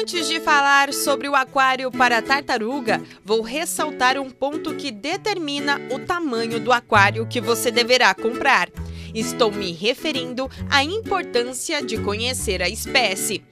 [0.00, 5.98] Antes de falar sobre o aquário para tartaruga, vou ressaltar um ponto que determina o
[5.98, 8.70] tamanho do aquário que você deverá comprar.
[9.14, 13.44] Estou me referindo à importância de conhecer a espécie.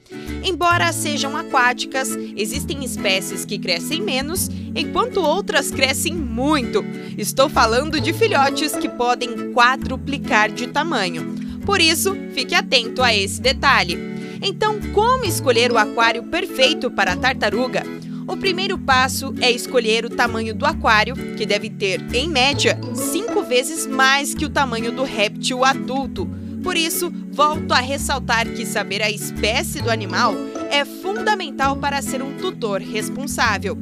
[0.43, 6.83] Embora sejam aquáticas, existem espécies que crescem menos, enquanto outras crescem muito.
[7.15, 11.35] Estou falando de filhotes que podem quadruplicar de tamanho.
[11.63, 14.18] Por isso, fique atento a esse detalhe.
[14.41, 17.83] Então, como escolher o aquário perfeito para a tartaruga?
[18.27, 23.41] O primeiro passo é escolher o tamanho do aquário, que deve ter, em média, cinco
[23.41, 26.29] vezes mais que o tamanho do réptil adulto.
[26.63, 30.33] Por isso, volto a ressaltar que saber a espécie do animal
[30.69, 33.77] é fundamental para ser um tutor responsável.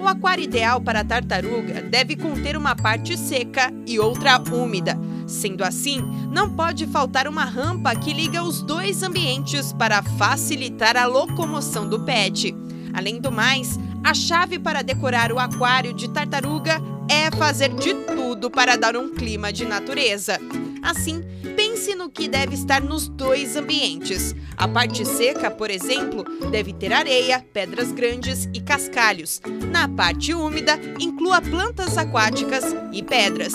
[0.00, 4.98] O aquário ideal para a tartaruga deve conter uma parte seca e outra úmida.
[5.30, 6.02] Sendo assim,
[6.32, 12.00] não pode faltar uma rampa que liga os dois ambientes para facilitar a locomoção do
[12.00, 12.52] pet.
[12.92, 18.50] Além do mais, a chave para decorar o aquário de tartaruga é fazer de tudo
[18.50, 20.36] para dar um clima de natureza.
[20.82, 21.22] Assim,
[21.54, 24.34] pense no que deve estar nos dois ambientes.
[24.56, 29.40] A parte seca, por exemplo, deve ter areia, pedras grandes e cascalhos.
[29.70, 33.52] Na parte úmida, inclua plantas aquáticas e pedras.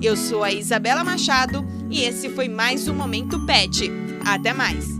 [0.00, 3.90] Eu sou a Isabela Machado e esse foi mais um Momento Pet.
[4.24, 4.97] Até mais!